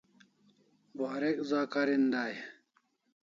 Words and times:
Warek 1.01 1.37
za 1.49 1.59
karin 1.73 2.03
dai 2.11 2.33
e? 2.39 2.43